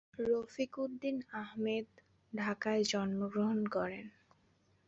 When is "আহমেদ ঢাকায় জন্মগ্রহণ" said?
1.41-3.59